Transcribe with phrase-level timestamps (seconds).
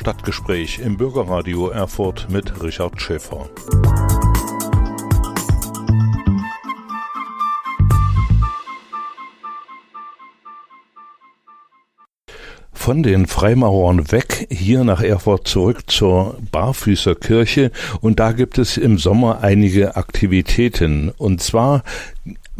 [0.00, 3.50] Stadtgespräch im Bürgerradio Erfurt mit Richard Schäfer.
[12.72, 17.70] von den Freimaurern weg hier nach Erfurt zurück zur Barfüßerkirche
[18.00, 21.82] und da gibt es im Sommer einige Aktivitäten und zwar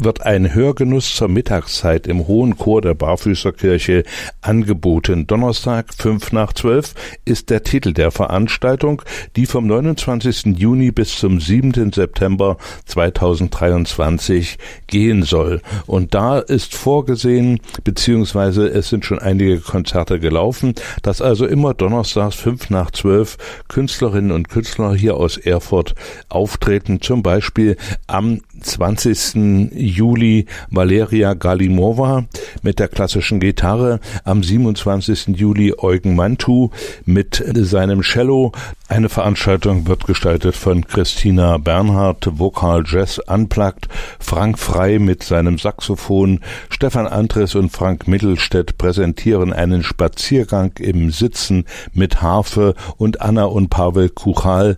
[0.05, 4.05] wird ein Hörgenuss zur Mittagszeit im Hohen Chor der Barfüßerkirche
[4.41, 5.27] angeboten.
[5.27, 9.03] Donnerstag, fünf nach zwölf, ist der Titel der Veranstaltung,
[9.37, 10.59] die vom 29.
[10.59, 11.93] Juni bis zum 7.
[11.93, 15.61] September 2023 gehen soll.
[15.87, 22.37] Und da ist vorgesehen, beziehungsweise es sind schon einige Konzerte gelaufen, dass also immer donnerstags
[22.37, 23.37] fünf nach zwölf
[23.69, 25.95] Künstlerinnen und Künstler hier aus Erfurt
[26.29, 29.90] auftreten, zum Beispiel am 20.
[29.91, 32.25] Juli Valeria Galimova
[32.63, 35.37] mit der klassischen Gitarre, am 27.
[35.37, 36.71] Juli Eugen Mantu
[37.05, 38.53] mit seinem Cello.
[38.89, 43.89] Eine Veranstaltung wird gestaltet von Christina Bernhardt, Vokal Jazz Unplugged,
[44.19, 51.65] Frank Frei mit seinem Saxophon, Stefan Andres und Frank Mittelstädt präsentieren einen Spaziergang im Sitzen
[51.93, 54.77] mit Harfe und Anna und Pavel Kuchal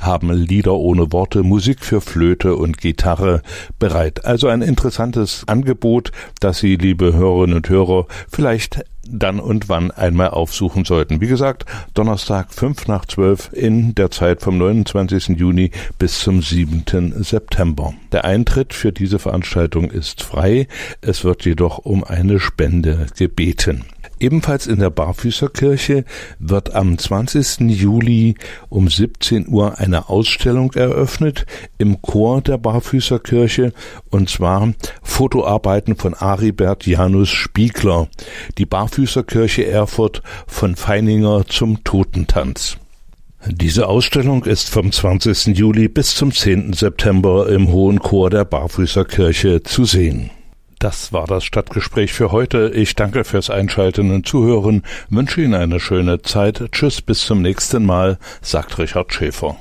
[0.00, 3.42] haben Lieder ohne Worte, Musik für Flöte und Gitarre
[3.78, 4.24] bereit.
[4.24, 10.28] Also ein interessantes Angebot, das Sie, liebe Hörerinnen und Hörer, vielleicht dann und wann einmal
[10.28, 11.20] aufsuchen sollten.
[11.20, 15.38] Wie gesagt, Donnerstag fünf nach zwölf in der Zeit vom 29.
[15.38, 16.84] Juni bis zum 7.
[17.22, 17.94] September.
[18.12, 20.68] Der Eintritt für diese Veranstaltung ist frei,
[21.00, 23.84] es wird jedoch um eine Spende gebeten.
[24.20, 26.04] Ebenfalls in der Barfüßerkirche
[26.38, 27.60] wird am 20.
[27.70, 28.34] Juli
[28.68, 31.46] um 17 Uhr eine Ausstellung eröffnet
[31.78, 33.72] im Chor der Barfüßerkirche
[34.10, 38.08] und zwar Fotoarbeiten von Aribert Janus Spiegler,
[38.58, 42.76] die Barfüßerkirche Erfurt von Feininger zum Totentanz.
[43.46, 45.56] Diese Ausstellung ist vom 20.
[45.56, 46.74] Juli bis zum 10.
[46.74, 50.30] September im Hohen Chor der Barfüßerkirche zu sehen.
[50.80, 52.70] Das war das Stadtgespräch für heute.
[52.74, 56.72] Ich danke fürs Einschalten und Zuhören, wünsche Ihnen eine schöne Zeit.
[56.72, 59.56] Tschüss, bis zum nächsten Mal, sagt Richard Schäfer.